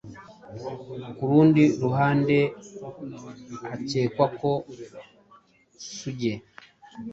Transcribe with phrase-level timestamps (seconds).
[1.15, 2.37] ku rundi ruhande
[3.69, 4.51] hacyekwa ko
[5.95, 6.33] Suge